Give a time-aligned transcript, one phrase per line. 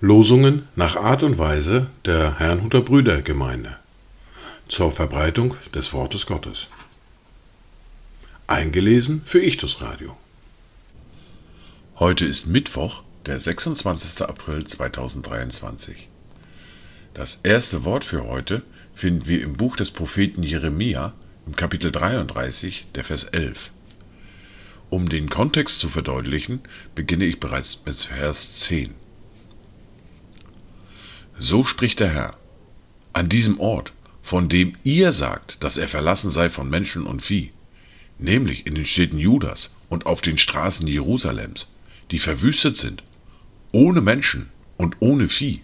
[0.00, 3.76] Losungen nach Art und Weise der Herrnhuter Brüdergemeinde
[4.68, 6.68] zur Verbreitung des Wortes Gottes.
[8.46, 10.16] Eingelesen für Ichtus Radio.
[11.98, 14.22] Heute ist Mittwoch, der 26.
[14.22, 16.08] April 2023.
[17.12, 18.62] Das erste Wort für heute
[18.94, 21.12] finden wir im Buch des Propheten Jeremia
[21.46, 23.70] im Kapitel 33, der Vers 11.
[24.90, 26.60] Um den Kontext zu verdeutlichen,
[26.94, 28.94] beginne ich bereits mit Vers 10.
[31.38, 32.36] So spricht der Herr,
[33.12, 37.52] an diesem Ort, von dem ihr sagt, dass er verlassen sei von Menschen und Vieh,
[38.18, 41.72] nämlich in den Städten Judas und auf den Straßen Jerusalems,
[42.10, 43.04] die verwüstet sind,
[43.70, 45.60] ohne Menschen und ohne Vieh.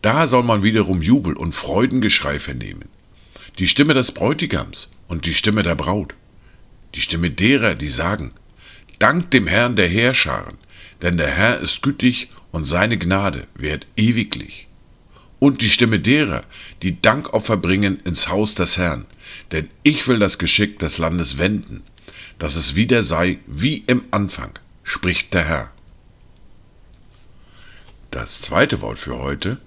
[0.00, 2.88] Da soll man wiederum Jubel und Freudengeschrei vernehmen,
[3.58, 6.14] die Stimme des Bräutigams und die Stimme der Braut,
[6.94, 8.32] die Stimme derer, die sagen,
[8.98, 10.58] Dank dem Herrn der Heerscharen,
[11.02, 14.66] denn der Herr ist gütig und seine Gnade währt ewiglich.
[15.38, 16.42] Und die Stimme derer,
[16.82, 19.06] die Dankopfer bringen ins Haus des Herrn,
[19.52, 21.82] denn ich will das Geschick des Landes wenden,
[22.40, 25.70] dass es wieder sei wie im Anfang, spricht der Herr.
[28.10, 29.58] Das zweite Wort für heute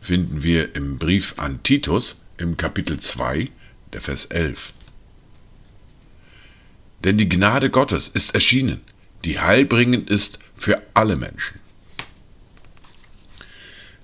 [0.00, 3.50] finden wir im Brief an Titus im Kapitel 2,
[3.92, 4.72] der Vers 11.
[7.04, 8.80] Denn die Gnade Gottes ist erschienen,
[9.24, 11.60] die heilbringend ist für alle Menschen.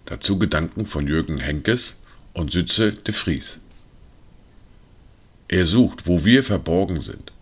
[0.05, 1.97] Dazu Gedanken von Jürgen Henkes
[2.33, 3.59] und Sütze de Vries.
[5.49, 7.33] Er sucht, wo wir verborgen sind.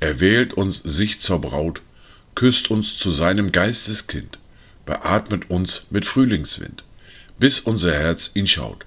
[0.00, 1.82] Er wählt uns sich zur Braut,
[2.34, 4.38] küsst uns zu seinem Geisteskind,
[4.86, 6.84] beatmet uns mit Frühlingswind,
[7.38, 8.86] bis unser Herz ihn schaut.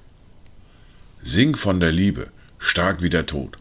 [1.30, 3.58] Sing von der Liebe, stark wie der Tod.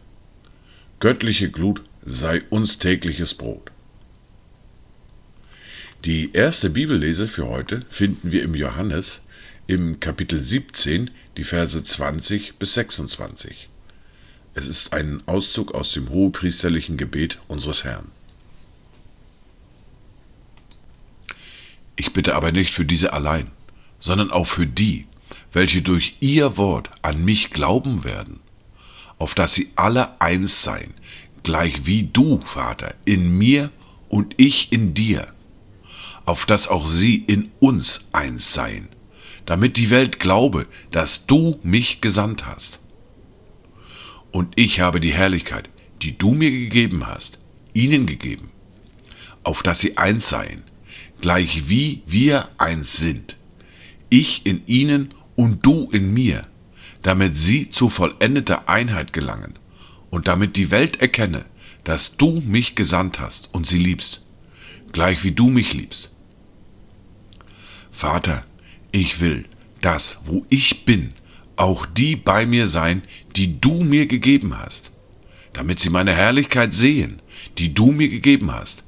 [1.01, 3.71] Göttliche Glut sei uns tägliches Brot.
[6.05, 9.25] Die erste Bibellese für heute finden wir im Johannes
[9.67, 13.67] im Kapitel 17 die Verse 20 bis 26.
[14.53, 18.11] Es ist ein Auszug aus dem hohepriesterlichen Gebet unseres Herrn.
[21.97, 23.51] Ich bitte aber nicht für diese allein,
[23.99, 25.05] sondern auch für die,
[25.53, 28.39] welche durch ihr Wort an mich glauben werden,
[29.17, 30.93] auf dass sie alle eins seien,
[31.43, 33.71] gleich wie du, Vater, in mir
[34.09, 35.33] und ich in dir,
[36.25, 38.89] auf dass auch sie in uns eins seien,
[39.45, 42.79] damit die Welt glaube, dass du mich gesandt hast.
[44.31, 45.69] Und ich habe die Herrlichkeit,
[46.01, 47.39] die du mir gegeben hast,
[47.73, 48.51] ihnen gegeben,
[49.43, 50.63] auf dass sie eins seien,
[51.21, 53.37] gleich wie wir eins sind,
[54.09, 56.45] ich in ihnen und du in mir,
[57.03, 59.53] damit sie zu vollendeter Einheit gelangen
[60.09, 61.45] und damit die Welt erkenne,
[61.85, 64.23] dass du mich gesandt hast und sie liebst,
[64.91, 66.11] gleich wie du mich liebst.
[67.91, 68.43] Vater,
[68.91, 69.45] ich will,
[69.81, 71.13] dass, wo ich bin,
[71.55, 73.03] auch die bei mir sein,
[73.35, 74.91] die du mir gegeben hast,
[75.53, 77.21] damit sie meine Herrlichkeit sehen,
[77.57, 78.83] die du mir gegeben hast,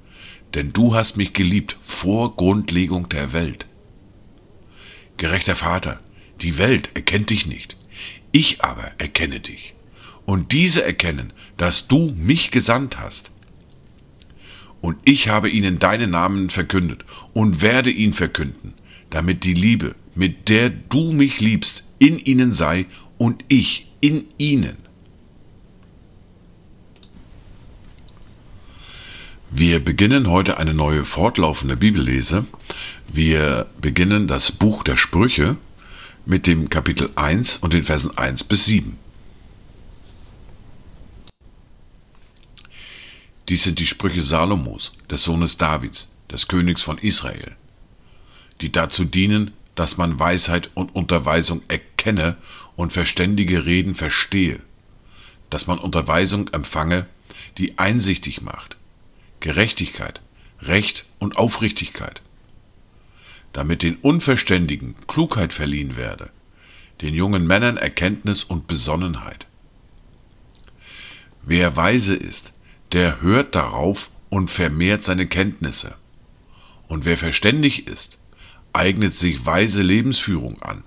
[0.55, 3.67] denn du hast mich geliebt vor Grundlegung der Welt.
[5.17, 5.99] Gerechter Vater,
[6.41, 7.75] die Welt erkennt dich nicht,
[8.31, 9.73] ich aber erkenne dich,
[10.25, 13.31] und diese erkennen, dass du mich gesandt hast.
[14.81, 18.73] Und ich habe ihnen deinen Namen verkündet und werde ihn verkünden,
[19.09, 22.85] damit die Liebe, mit der du mich liebst, in ihnen sei
[23.17, 24.77] und ich in ihnen.
[29.51, 32.45] Wir beginnen heute eine neue fortlaufende Bibellese.
[33.11, 35.57] Wir beginnen das Buch der Sprüche
[36.29, 38.97] mit dem Kapitel 1 und den Versen 1 bis 7.
[43.49, 47.55] Dies sind die Sprüche Salomos, des Sohnes Davids, des Königs von Israel
[48.61, 52.37] die dazu dienen, dass man Weisheit und Unterweisung erkenne
[52.75, 54.61] und verständige Reden verstehe,
[55.49, 57.05] dass man Unterweisung empfange,
[57.57, 58.75] die einsichtig macht,
[59.39, 60.21] Gerechtigkeit,
[60.61, 62.21] Recht und Aufrichtigkeit,
[63.53, 66.29] damit den Unverständigen Klugheit verliehen werde,
[67.01, 69.47] den jungen Männern Erkenntnis und Besonnenheit.
[71.43, 72.53] Wer weise ist,
[72.91, 75.95] der hört darauf und vermehrt seine Kenntnisse.
[76.87, 78.17] Und wer verständig ist,
[78.73, 80.83] eignet sich weise Lebensführung an.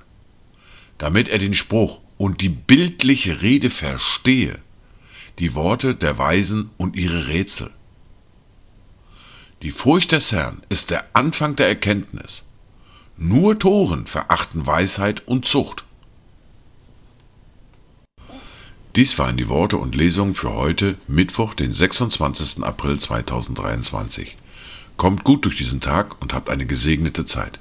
[0.98, 4.58] Damit er den Spruch und die bildliche Rede verstehe,
[5.38, 7.70] die Worte der Weisen und ihre Rätsel.
[9.62, 12.44] Die Furcht des Herrn ist der Anfang der Erkenntnis.
[13.24, 15.84] Nur Toren verachten Weisheit und Zucht.
[18.96, 22.64] Dies waren die Worte und Lesungen für heute, Mittwoch, den 26.
[22.64, 24.36] April 2023.
[24.96, 27.60] Kommt gut durch diesen Tag und habt eine gesegnete Zeit.